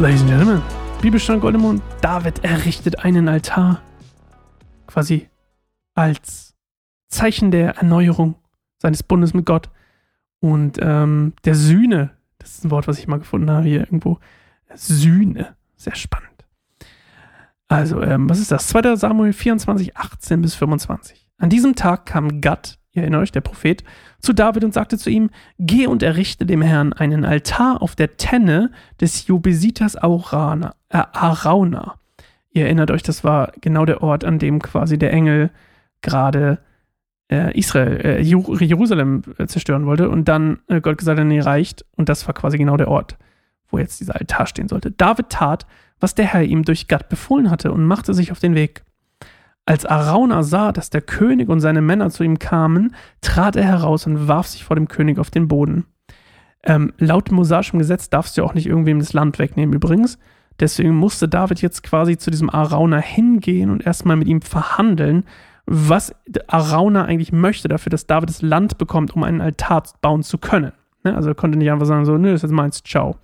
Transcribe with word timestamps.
Ladies 0.00 0.20
and 0.20 0.30
Gentlemen, 0.30 0.62
Bibelstand 1.02 1.40
Goldemond, 1.40 1.82
David 2.00 2.44
errichtet 2.44 3.00
einen 3.04 3.26
Altar. 3.26 3.82
Quasi 4.86 5.28
als 5.96 6.54
Zeichen 7.08 7.50
der 7.50 7.78
Erneuerung 7.78 8.36
seines 8.80 9.02
Bundes 9.02 9.34
mit 9.34 9.44
Gott 9.44 9.70
und 10.38 10.78
ähm, 10.80 11.32
der 11.44 11.56
Sühne. 11.56 12.12
Das 12.38 12.52
ist 12.52 12.64
ein 12.64 12.70
Wort, 12.70 12.86
was 12.86 13.00
ich 13.00 13.08
mal 13.08 13.18
gefunden 13.18 13.50
habe 13.50 13.66
hier 13.66 13.80
irgendwo. 13.80 14.20
Sühne. 14.72 15.56
Sehr 15.74 15.96
spannend. 15.96 16.46
Also, 17.66 18.00
ähm, 18.00 18.30
was 18.30 18.38
ist 18.38 18.52
das? 18.52 18.68
2. 18.68 18.94
Samuel 18.94 19.32
24, 19.32 19.96
18 19.96 20.40
bis 20.40 20.54
25. 20.54 21.28
An 21.38 21.50
diesem 21.50 21.74
Tag 21.74 22.06
kam 22.06 22.40
Gad, 22.40 22.77
ihr 22.98 23.02
erinnert 23.02 23.22
euch, 23.22 23.32
der 23.32 23.40
Prophet, 23.40 23.84
zu 24.20 24.32
David 24.32 24.64
und 24.64 24.74
sagte 24.74 24.98
zu 24.98 25.10
ihm: 25.10 25.30
Geh 25.58 25.86
und 25.86 26.02
errichte 26.02 26.46
dem 26.46 26.62
Herrn 26.62 26.92
einen 26.92 27.24
Altar 27.24 27.80
auf 27.82 27.96
der 27.96 28.16
Tenne 28.16 28.70
des 29.00 29.26
Jobesitas 29.26 29.96
Arana. 29.96 30.74
Äh, 30.90 31.02
Arauna. 31.12 31.94
Ihr 32.50 32.64
erinnert 32.64 32.90
euch, 32.90 33.02
das 33.02 33.24
war 33.24 33.52
genau 33.60 33.84
der 33.84 34.02
Ort, 34.02 34.24
an 34.24 34.38
dem 34.38 34.60
quasi 34.60 34.98
der 34.98 35.12
Engel 35.12 35.50
gerade 36.00 36.58
äh, 37.30 37.56
Israel, 37.58 38.00
äh, 38.04 38.20
Jerusalem 38.20 39.22
äh, 39.38 39.46
zerstören 39.46 39.86
wollte 39.86 40.08
und 40.08 40.26
dann 40.28 40.58
äh, 40.68 40.80
Gott 40.80 40.98
gesagt 40.98 41.20
hat, 41.20 41.26
nee, 41.26 41.40
reicht. 41.40 41.84
Und 41.96 42.08
das 42.08 42.26
war 42.26 42.34
quasi 42.34 42.58
genau 42.58 42.76
der 42.76 42.88
Ort, 42.88 43.16
wo 43.70 43.78
jetzt 43.78 44.00
dieser 44.00 44.16
Altar 44.16 44.46
stehen 44.46 44.68
sollte. 44.68 44.90
David 44.90 45.30
tat, 45.30 45.66
was 46.00 46.14
der 46.14 46.26
Herr 46.26 46.42
ihm 46.42 46.64
durch 46.64 46.88
Gad 46.88 47.08
befohlen 47.08 47.50
hatte 47.50 47.72
und 47.72 47.84
machte 47.84 48.14
sich 48.14 48.32
auf 48.32 48.40
den 48.40 48.54
Weg. 48.54 48.82
Als 49.68 49.84
Arauna 49.84 50.44
sah, 50.44 50.72
dass 50.72 50.88
der 50.88 51.02
König 51.02 51.50
und 51.50 51.60
seine 51.60 51.82
Männer 51.82 52.08
zu 52.08 52.24
ihm 52.24 52.38
kamen, 52.38 52.94
trat 53.20 53.54
er 53.54 53.64
heraus 53.64 54.06
und 54.06 54.26
warf 54.26 54.46
sich 54.46 54.64
vor 54.64 54.76
dem 54.76 54.88
König 54.88 55.18
auf 55.18 55.30
den 55.30 55.46
Boden. 55.46 55.84
Ähm, 56.62 56.94
laut 56.96 57.30
mosaischem 57.30 57.78
Gesetz 57.78 58.08
darfst 58.08 58.38
du 58.38 58.44
auch 58.44 58.54
nicht 58.54 58.66
irgendwem 58.66 58.98
das 58.98 59.12
Land 59.12 59.38
wegnehmen, 59.38 59.74
übrigens. 59.74 60.18
Deswegen 60.58 60.96
musste 60.96 61.28
David 61.28 61.60
jetzt 61.60 61.82
quasi 61.82 62.16
zu 62.16 62.30
diesem 62.30 62.48
Arauna 62.48 62.96
hingehen 62.96 63.68
und 63.68 63.84
erstmal 63.84 64.16
mit 64.16 64.26
ihm 64.26 64.40
verhandeln, 64.40 65.24
was 65.66 66.14
Arauna 66.46 67.04
eigentlich 67.04 67.32
möchte, 67.32 67.68
dafür, 67.68 67.90
dass 67.90 68.06
David 68.06 68.30
das 68.30 68.40
Land 68.40 68.78
bekommt, 68.78 69.14
um 69.14 69.22
einen 69.22 69.42
Altar 69.42 69.82
bauen 70.00 70.22
zu 70.22 70.38
können. 70.38 70.72
Ne? 71.04 71.14
Also 71.14 71.28
er 71.28 71.34
konnte 71.34 71.58
nicht 71.58 71.70
einfach 71.70 71.84
sagen, 71.84 72.06
so, 72.06 72.16
nö, 72.16 72.30
das 72.30 72.36
ist 72.36 72.44
jetzt 72.44 72.56
meins, 72.56 72.82
ciao. 72.82 73.16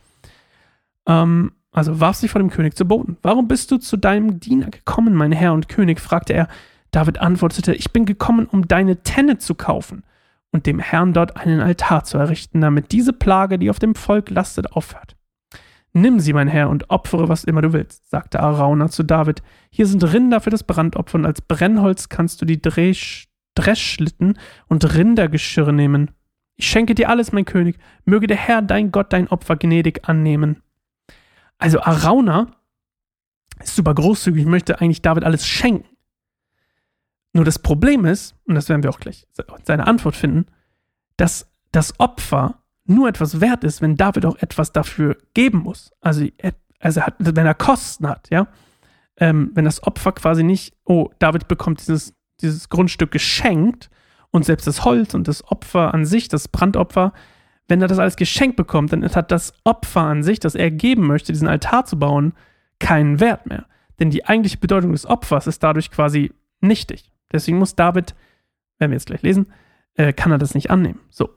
Ähm, 1.06 1.52
also 1.74 2.00
warf 2.00 2.16
sich 2.16 2.30
vor 2.30 2.40
dem 2.40 2.50
König 2.50 2.76
zu 2.76 2.86
Boden. 2.86 3.18
Warum 3.22 3.48
bist 3.48 3.70
du 3.70 3.78
zu 3.78 3.96
deinem 3.96 4.40
Diener 4.40 4.70
gekommen, 4.70 5.14
mein 5.14 5.32
Herr 5.32 5.52
und 5.52 5.68
König? 5.68 6.00
fragte 6.00 6.32
er. 6.32 6.48
David 6.90 7.18
antwortete, 7.18 7.74
ich 7.74 7.92
bin 7.92 8.06
gekommen, 8.06 8.46
um 8.46 8.68
deine 8.68 9.02
Tenne 9.02 9.38
zu 9.38 9.54
kaufen 9.54 10.04
und 10.52 10.66
dem 10.66 10.78
Herrn 10.78 11.12
dort 11.12 11.36
einen 11.36 11.60
Altar 11.60 12.04
zu 12.04 12.16
errichten, 12.16 12.60
damit 12.60 12.92
diese 12.92 13.12
Plage, 13.12 13.58
die 13.58 13.70
auf 13.70 13.80
dem 13.80 13.96
Volk 13.96 14.30
lastet, 14.30 14.72
aufhört. 14.72 15.16
Nimm 15.92 16.20
sie, 16.20 16.32
mein 16.32 16.48
Herr, 16.48 16.70
und 16.70 16.90
opfere, 16.90 17.28
was 17.28 17.44
immer 17.44 17.62
du 17.62 17.72
willst, 17.72 18.08
sagte 18.10 18.40
Arauna 18.40 18.88
zu 18.88 19.02
David. 19.02 19.42
Hier 19.70 19.86
sind 19.86 20.02
Rinder 20.12 20.40
für 20.40 20.50
das 20.50 20.62
Brandopfer, 20.62 21.18
und 21.18 21.26
als 21.26 21.40
Brennholz 21.40 22.08
kannst 22.08 22.40
du 22.40 22.46
die 22.46 22.62
Dresch 22.62 23.26
Dreschschlitten 23.54 24.38
und 24.66 24.94
Rindergeschirre 24.94 25.72
nehmen. 25.72 26.10
Ich 26.56 26.68
schenke 26.68 26.94
dir 26.94 27.08
alles, 27.08 27.32
mein 27.32 27.44
König. 27.44 27.78
Möge 28.04 28.26
der 28.26 28.36
Herr, 28.36 28.62
dein 28.62 28.92
Gott, 28.92 29.12
dein 29.12 29.28
Opfer 29.28 29.56
gnädig 29.56 30.08
annehmen. 30.08 30.62
Also 31.64 31.80
Arauna 31.80 32.48
ist 33.58 33.74
super 33.74 33.94
großzügig, 33.94 34.44
möchte 34.44 34.82
eigentlich 34.82 35.00
David 35.00 35.24
alles 35.24 35.46
schenken. 35.46 35.88
Nur 37.32 37.46
das 37.46 37.58
Problem 37.58 38.04
ist, 38.04 38.36
und 38.44 38.54
das 38.54 38.68
werden 38.68 38.82
wir 38.82 38.90
auch 38.90 39.00
gleich 39.00 39.26
seine 39.64 39.86
Antwort 39.86 40.14
finden, 40.14 40.44
dass 41.16 41.50
das 41.72 41.98
Opfer 41.98 42.62
nur 42.84 43.08
etwas 43.08 43.40
wert 43.40 43.64
ist, 43.64 43.80
wenn 43.80 43.96
David 43.96 44.26
auch 44.26 44.36
etwas 44.36 44.72
dafür 44.72 45.16
geben 45.32 45.60
muss. 45.60 45.90
Also, 46.02 46.26
also 46.80 47.00
hat, 47.00 47.14
wenn 47.18 47.46
er 47.46 47.54
Kosten 47.54 48.08
hat, 48.08 48.28
ja. 48.28 48.46
Ähm, 49.16 49.50
wenn 49.54 49.64
das 49.64 49.82
Opfer 49.84 50.12
quasi 50.12 50.42
nicht, 50.42 50.76
oh, 50.84 51.08
David 51.18 51.48
bekommt 51.48 51.80
dieses, 51.80 52.12
dieses 52.42 52.68
Grundstück 52.68 53.10
geschenkt 53.10 53.88
und 54.30 54.44
selbst 54.44 54.66
das 54.66 54.84
Holz 54.84 55.14
und 55.14 55.28
das 55.28 55.42
Opfer 55.50 55.94
an 55.94 56.04
sich, 56.04 56.28
das 56.28 56.46
Brandopfer, 56.46 57.14
wenn 57.68 57.80
er 57.80 57.88
das 57.88 57.98
alles 57.98 58.16
geschenkt 58.16 58.56
bekommt, 58.56 58.92
dann 58.92 59.04
hat 59.04 59.30
das 59.30 59.54
Opfer 59.64 60.02
an 60.02 60.22
sich, 60.22 60.40
das 60.40 60.54
er 60.54 60.70
geben 60.70 61.06
möchte, 61.06 61.32
diesen 61.32 61.48
Altar 61.48 61.84
zu 61.86 61.98
bauen, 61.98 62.34
keinen 62.78 63.20
Wert 63.20 63.46
mehr. 63.46 63.66
Denn 63.98 64.10
die 64.10 64.26
eigentliche 64.26 64.58
Bedeutung 64.58 64.92
des 64.92 65.06
Opfers 65.06 65.46
ist 65.46 65.62
dadurch 65.62 65.90
quasi 65.90 66.32
nichtig. 66.60 67.12
Deswegen 67.32 67.58
muss 67.58 67.74
David, 67.74 68.14
werden 68.78 68.90
wir 68.90 68.96
jetzt 68.96 69.06
gleich 69.06 69.22
lesen, 69.22 69.46
äh, 69.94 70.12
kann 70.12 70.32
er 70.32 70.38
das 70.38 70.54
nicht 70.54 70.70
annehmen. 70.70 71.00
So. 71.10 71.30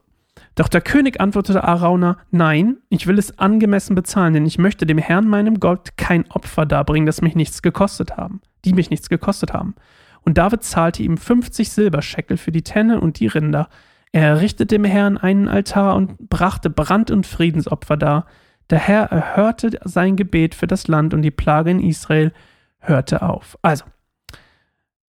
Doch 0.56 0.68
der 0.68 0.82
König 0.82 1.20
antwortete 1.22 1.64
Arauna, 1.64 2.18
nein, 2.32 2.78
ich 2.90 3.08
will 3.08 3.18
es 3.18 3.40
angemessen 3.40 3.96
bezahlen, 3.96 4.34
denn 4.34 4.46
ich 4.46 4.58
möchte 4.58 4.86
dem 4.86 4.98
Herrn, 4.98 5.28
meinem 5.28 5.60
Gott, 5.60 5.98
kein 5.98 6.30
Opfer 6.32 6.66
darbringen, 6.66 7.06
das 7.06 7.22
mich 7.22 7.36
nichts 7.36 7.62
gekostet 7.62 8.18
haben, 8.18 8.42
die 8.66 8.74
mich 8.74 8.90
nichts 8.90 9.10
gekostet 9.10 9.54
haben. 9.54 9.76
Und 10.22 10.38
David 10.38 10.64
zahlte 10.64 11.04
ihm 11.04 11.18
50 11.18 11.72
Silberscheckel 11.72 12.38
für 12.38 12.52
die 12.52 12.64
Tenne 12.64 13.00
und 13.00 13.20
die 13.20 13.28
Rinder, 13.28 13.70
er 14.12 14.28
errichtete 14.28 14.66
dem 14.66 14.84
Herrn 14.84 15.18
einen 15.18 15.48
Altar 15.48 15.96
und 15.96 16.30
brachte 16.30 16.70
Brand- 16.70 17.12
und 17.12 17.26
Friedensopfer 17.26 17.98
dar. 17.98 18.26
Der 18.70 18.80
Herr 18.80 19.04
erhörte 19.12 19.80
sein 19.84 20.16
Gebet 20.16 20.56
für 20.56 20.68
das 20.68 20.88
Land 20.88 21.14
und 21.14 21.22
die 21.22 21.32
Plage 21.32 21.72
in 21.72 21.80
Israel 21.80 22.34
hörte 22.80 23.22
auf. 23.22 23.58
Also, 23.62 23.86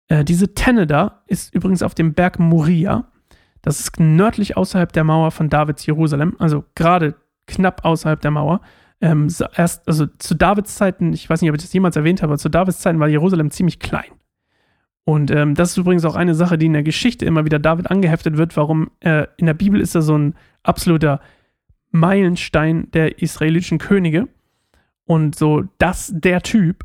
äh, 0.08 0.24
diese 0.24 0.54
Tenne 0.54 0.86
da 0.86 1.22
ist 1.26 1.54
übrigens 1.54 1.82
auf 1.82 1.94
dem 1.94 2.14
Berg 2.14 2.38
Moria. 2.38 3.10
Das 3.62 3.80
ist 3.80 3.98
nördlich 3.98 4.56
außerhalb 4.56 4.92
der 4.92 5.04
Mauer 5.04 5.30
von 5.30 5.48
Davids 5.48 5.84
Jerusalem, 5.86 6.36
also 6.38 6.64
gerade 6.74 7.14
knapp 7.46 7.84
außerhalb 7.84 8.20
der 8.20 8.30
Mauer. 8.30 8.60
Ähm, 9.00 9.28
erst, 9.54 9.86
also 9.86 10.06
zu 10.06 10.34
Davids 10.34 10.74
Zeiten, 10.74 11.12
ich 11.12 11.28
weiß 11.28 11.40
nicht, 11.40 11.50
ob 11.50 11.56
ich 11.56 11.62
das 11.62 11.72
jemals 11.72 11.96
erwähnt 11.96 12.22
habe, 12.22 12.32
aber 12.32 12.38
zu 12.38 12.48
Davids 12.48 12.80
Zeiten 12.80 12.98
war 12.98 13.08
Jerusalem 13.08 13.50
ziemlich 13.50 13.78
klein. 13.78 14.10
Und 15.08 15.30
ähm, 15.30 15.54
das 15.54 15.70
ist 15.70 15.78
übrigens 15.78 16.04
auch 16.04 16.16
eine 16.16 16.34
Sache, 16.34 16.58
die 16.58 16.66
in 16.66 16.74
der 16.74 16.82
Geschichte 16.82 17.24
immer 17.24 17.46
wieder 17.46 17.58
David 17.58 17.90
angeheftet 17.90 18.36
wird, 18.36 18.58
warum 18.58 18.90
äh, 19.00 19.26
in 19.38 19.46
der 19.46 19.54
Bibel 19.54 19.80
ist 19.80 19.94
er 19.94 20.02
so 20.02 20.18
ein 20.18 20.34
absoluter 20.62 21.22
Meilenstein 21.90 22.90
der 22.90 23.22
israelitischen 23.22 23.78
Könige 23.78 24.28
und 25.06 25.34
so 25.34 25.64
das 25.78 26.12
der 26.14 26.42
Typ. 26.42 26.84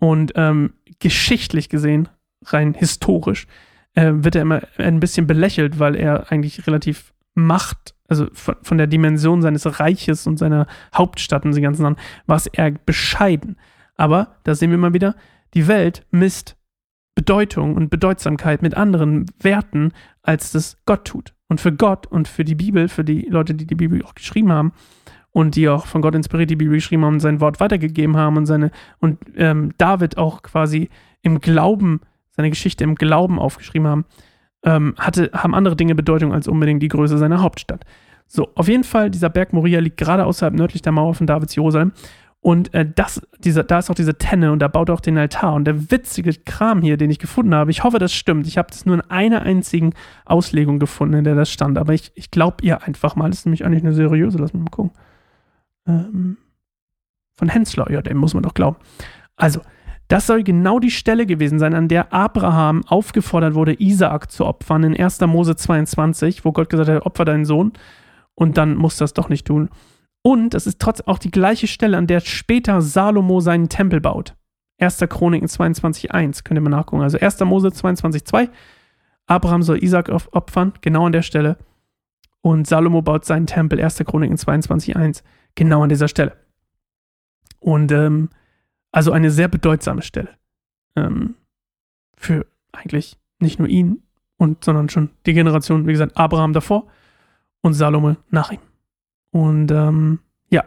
Und 0.00 0.32
ähm, 0.36 0.72
geschichtlich 1.00 1.68
gesehen, 1.68 2.08
rein 2.46 2.72
historisch, 2.72 3.46
äh, 3.92 4.12
wird 4.14 4.36
er 4.36 4.42
immer 4.42 4.62
ein 4.78 4.98
bisschen 4.98 5.26
belächelt, 5.26 5.78
weil 5.78 5.96
er 5.96 6.32
eigentlich 6.32 6.66
relativ 6.66 7.12
Macht, 7.34 7.94
also 8.08 8.26
von, 8.32 8.54
von 8.62 8.78
der 8.78 8.86
Dimension 8.86 9.42
seines 9.42 9.80
Reiches 9.80 10.26
und 10.26 10.38
seiner 10.38 10.66
Hauptstadt 10.94 11.44
und 11.44 11.54
den 11.54 11.62
ganzen 11.62 11.96
war 12.24 12.36
es 12.36 12.46
eher 12.46 12.70
bescheiden. 12.70 13.58
Aber 13.96 14.36
da 14.44 14.54
sehen 14.54 14.70
wir 14.70 14.78
mal 14.78 14.94
wieder, 14.94 15.14
die 15.52 15.68
Welt 15.68 16.06
misst 16.10 16.56
Bedeutung 17.14 17.76
und 17.76 17.90
Bedeutsamkeit 17.90 18.62
mit 18.62 18.76
anderen 18.76 19.26
Werten, 19.40 19.92
als 20.22 20.52
das 20.52 20.78
Gott 20.86 21.04
tut. 21.04 21.34
Und 21.48 21.60
für 21.60 21.72
Gott 21.72 22.06
und 22.06 22.26
für 22.26 22.44
die 22.44 22.54
Bibel, 22.54 22.88
für 22.88 23.04
die 23.04 23.26
Leute, 23.28 23.54
die 23.54 23.66
die 23.66 23.74
Bibel 23.74 24.02
auch 24.04 24.14
geschrieben 24.14 24.50
haben 24.50 24.72
und 25.30 25.56
die 25.56 25.68
auch 25.68 25.86
von 25.86 26.02
Gott 26.02 26.14
inspiriert 26.14 26.50
die 26.50 26.56
Bibel 26.56 26.74
geschrieben 26.74 27.04
haben 27.04 27.14
und 27.14 27.20
sein 27.20 27.40
Wort 27.40 27.60
weitergegeben 27.60 28.16
haben 28.16 28.36
und 28.36 28.46
seine 28.46 28.70
und 28.98 29.18
ähm, 29.36 29.72
David 29.78 30.16
auch 30.16 30.42
quasi 30.42 30.88
im 31.22 31.40
Glauben 31.40 32.00
seine 32.36 32.50
Geschichte 32.50 32.84
im 32.84 32.94
Glauben 32.94 33.38
aufgeschrieben 33.38 33.86
haben, 33.86 34.04
ähm, 34.64 34.94
hatte, 34.98 35.30
haben 35.32 35.54
andere 35.54 35.76
Dinge 35.76 35.94
Bedeutung 35.94 36.32
als 36.32 36.48
unbedingt 36.48 36.82
die 36.82 36.88
Größe 36.88 37.18
seiner 37.18 37.42
Hauptstadt. 37.42 37.84
So, 38.26 38.48
auf 38.54 38.68
jeden 38.68 38.84
Fall, 38.84 39.10
dieser 39.10 39.28
Berg 39.28 39.52
Moria 39.52 39.80
liegt 39.80 39.98
gerade 39.98 40.24
außerhalb 40.24 40.54
nördlich 40.54 40.82
der 40.82 40.92
Mauer 40.92 41.14
von 41.14 41.26
Davids 41.26 41.54
Jerusalem 41.54 41.92
und 42.44 42.74
äh, 42.74 42.84
das, 42.84 43.26
dieser, 43.38 43.64
da 43.64 43.78
ist 43.78 43.88
auch 43.88 43.94
diese 43.94 44.18
Tenne 44.18 44.52
und 44.52 44.58
da 44.58 44.68
baut 44.68 44.90
er 44.90 44.94
auch 44.94 45.00
den 45.00 45.16
Altar. 45.16 45.54
Und 45.54 45.64
der 45.64 45.90
witzige 45.90 46.30
Kram 46.34 46.82
hier, 46.82 46.98
den 46.98 47.08
ich 47.08 47.18
gefunden 47.18 47.54
habe, 47.54 47.70
ich 47.70 47.84
hoffe, 47.84 47.98
das 47.98 48.12
stimmt. 48.12 48.46
Ich 48.46 48.58
habe 48.58 48.68
das 48.68 48.84
nur 48.84 48.96
in 48.96 49.00
einer 49.00 49.40
einzigen 49.40 49.94
Auslegung 50.26 50.78
gefunden, 50.78 51.14
in 51.14 51.24
der 51.24 51.36
das 51.36 51.50
stand. 51.50 51.78
Aber 51.78 51.94
ich, 51.94 52.12
ich 52.14 52.30
glaube 52.30 52.56
ihr 52.60 52.82
einfach 52.82 53.16
mal. 53.16 53.30
Das 53.30 53.38
ist 53.38 53.46
nämlich 53.46 53.64
eigentlich 53.64 53.82
eine 53.82 53.94
seriöse. 53.94 54.36
Lass 54.36 54.52
mich 54.52 54.62
mal 54.62 54.68
gucken. 54.68 54.92
Ähm, 55.88 56.36
von 57.34 57.48
Hensler, 57.48 57.90
ja, 57.90 58.02
dem 58.02 58.18
muss 58.18 58.34
man 58.34 58.42
doch 58.42 58.52
glauben. 58.52 58.76
Also, 59.36 59.62
das 60.08 60.26
soll 60.26 60.42
genau 60.42 60.80
die 60.80 60.90
Stelle 60.90 61.24
gewesen 61.24 61.58
sein, 61.58 61.72
an 61.72 61.88
der 61.88 62.12
Abraham 62.12 62.84
aufgefordert 62.86 63.54
wurde, 63.54 63.80
Isaak 63.80 64.30
zu 64.30 64.44
opfern 64.44 64.84
in 64.84 64.94
1. 64.94 65.22
Mose 65.22 65.56
22, 65.56 66.44
wo 66.44 66.52
Gott 66.52 66.68
gesagt 66.68 66.90
hat, 66.90 67.06
opfer 67.06 67.24
deinen 67.24 67.46
Sohn. 67.46 67.72
Und 68.34 68.58
dann 68.58 68.74
muss 68.74 68.98
das 68.98 69.14
doch 69.14 69.30
nicht 69.30 69.46
tun. 69.46 69.70
Und 70.26 70.54
es 70.54 70.66
ist 70.66 70.80
trotzdem 70.80 71.06
auch 71.06 71.18
die 71.18 71.30
gleiche 71.30 71.66
Stelle, 71.66 71.98
an 71.98 72.06
der 72.06 72.20
später 72.20 72.80
Salomo 72.80 73.40
seinen 73.40 73.68
Tempel 73.68 74.00
baut. 74.00 74.34
1. 74.78 74.98
Chroniken 75.10 75.48
22.1, 75.48 76.44
könnt 76.44 76.58
ihr 76.58 76.62
mal 76.62 76.70
nachgucken. 76.70 77.02
Also 77.02 77.18
1. 77.18 77.40
Mose 77.40 77.68
22.2, 77.68 78.48
Abraham 79.26 79.62
soll 79.62 79.84
Isaac 79.84 80.08
opfern, 80.08 80.72
genau 80.80 81.06
an 81.06 81.12
der 81.12 81.22
Stelle. 81.22 81.58
Und 82.40 82.66
Salomo 82.66 83.02
baut 83.02 83.26
seinen 83.26 83.46
Tempel, 83.46 83.78
1. 83.78 83.98
Chroniken 83.98 84.38
22.1, 84.38 85.22
genau 85.54 85.82
an 85.82 85.90
dieser 85.90 86.08
Stelle. 86.08 86.36
Und 87.60 87.92
ähm, 87.92 88.30
also 88.92 89.12
eine 89.12 89.30
sehr 89.30 89.48
bedeutsame 89.48 90.02
Stelle. 90.02 90.30
Ähm, 90.96 91.34
für 92.16 92.46
eigentlich 92.72 93.18
nicht 93.40 93.58
nur 93.58 93.68
ihn, 93.68 94.02
und, 94.38 94.64
sondern 94.64 94.88
schon 94.88 95.10
die 95.26 95.34
Generation, 95.34 95.86
wie 95.86 95.92
gesagt, 95.92 96.16
Abraham 96.16 96.54
davor 96.54 96.86
und 97.60 97.74
Salome 97.74 98.16
nach 98.30 98.50
ihm. 98.50 98.60
Und 99.34 99.72
ähm, 99.72 100.20
ja, 100.48 100.62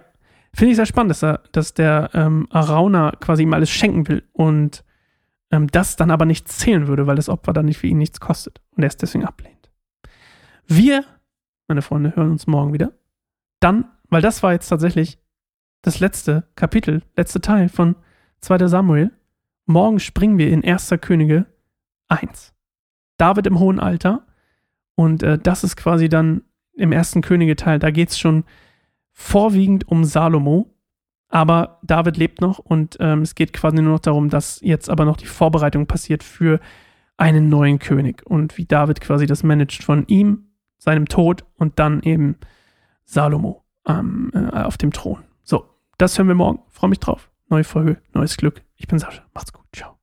finde 0.54 0.72
ich 0.72 0.76
sehr 0.76 0.86
spannend, 0.86 1.12
dass, 1.12 1.24
er, 1.24 1.40
dass 1.54 1.74
der 1.74 2.10
ähm, 2.14 2.48
Arauna 2.50 3.12
quasi 3.12 3.44
ihm 3.44 3.54
alles 3.54 3.70
schenken 3.70 4.10
will 4.10 4.28
und 4.34 4.84
ähm, 5.52 5.68
das 5.68 5.96
dann 5.96 6.12
aber 6.12 6.26
nicht 6.26 6.50
zählen 6.50 6.90
würde, 6.90 7.08
weil 7.08 7.16
das 7.16 7.30
Opfer 7.30 7.54
dann 7.54 7.68
nicht 7.68 7.78
für 7.78 7.88
ihn 7.88 7.98
nichts 7.98 8.20
kostet 8.20 8.60
und 8.72 8.84
er 8.84 8.90
es 8.90 8.98
deswegen 8.98 9.24
ablehnt. 9.24 9.72
Wir, 10.66 11.06
meine 11.70 11.82
Freunde, 11.82 12.14
hören 12.18 12.32
uns 12.32 12.46
morgen 12.46 12.74
wieder. 12.74 12.92
Dann, 13.62 13.86
weil 14.10 14.22
das 14.22 14.44
war 14.44 14.52
jetzt 14.52 14.68
tatsächlich 14.68 15.18
das 15.82 16.02
letzte 16.02 16.50
Kapitel, 16.56 17.04
letzte 17.16 17.40
Teil 17.40 17.70
von 17.70 17.96
2. 18.42 18.68
Samuel. 18.68 19.12
Morgen 19.66 20.02
springen 20.02 20.38
wir 20.38 20.50
in 20.50 20.66
1. 20.66 20.94
Könige 21.00 21.46
1. 22.10 22.54
David 23.16 23.48
im 23.48 23.60
hohen 23.60 23.80
Alter. 23.80 24.28
Und 24.96 25.24
äh, 25.24 25.40
das 25.40 25.64
ist 25.64 25.78
quasi 25.78 26.10
dann 26.10 26.42
im 26.78 26.92
ersten 26.92 27.22
Könige-Teil. 27.22 27.80
Da 27.80 27.92
geht 27.92 28.10
es 28.10 28.20
schon 28.20 28.44
vorwiegend 29.12 29.88
um 29.88 30.06
Salomo. 30.06 30.74
Aber 31.30 31.80
David 31.84 32.16
lebt 32.16 32.40
noch 32.40 32.58
und 32.58 32.96
ähm, 33.02 33.22
es 33.22 33.36
geht 33.36 33.52
quasi 33.52 33.82
nur 33.82 33.92
noch 33.94 34.00
darum, 34.00 34.30
dass 34.30 34.62
jetzt 34.62 34.90
aber 34.90 35.04
noch 35.04 35.18
die 35.18 35.26
Vorbereitung 35.26 35.86
passiert 35.86 36.24
für 36.24 36.62
einen 37.18 37.50
neuen 37.50 37.80
König 37.80 38.26
und 38.26 38.58
wie 38.58 38.66
David 38.66 39.02
quasi 39.02 39.26
das 39.26 39.44
managt 39.44 39.84
von 39.84 40.06
ihm, 40.08 40.52
seinem 40.78 41.08
Tod 41.08 41.44
und 41.58 41.80
dann 41.80 42.02
eben 42.04 42.38
Salomo 43.04 43.66
ähm, 43.88 44.32
äh, 44.34 44.62
auf 44.62 44.78
dem 44.78 44.94
Thron. 44.94 45.24
So, 45.44 45.66
das 45.98 46.18
hören 46.18 46.28
wir 46.28 46.36
morgen. 46.36 46.60
Freue 46.70 46.92
mich 46.92 47.00
drauf. 47.00 47.30
Neue 47.50 47.64
Folge, 47.66 47.98
neues 48.14 48.38
Glück. 48.38 48.62
Ich 48.76 48.88
bin 48.88 49.00
Sascha. 49.00 49.24
Macht's 49.34 49.52
gut. 49.52 49.66
Ciao. 49.74 49.97